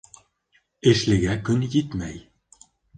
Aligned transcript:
Эшлегә 0.93 1.37
көн 1.51 1.71
етмәй 1.79 2.21